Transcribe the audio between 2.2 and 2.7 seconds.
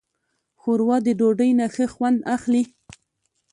اخلي.